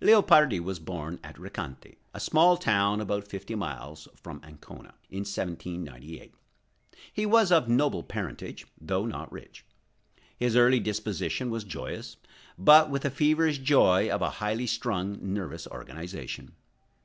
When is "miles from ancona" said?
3.60-4.94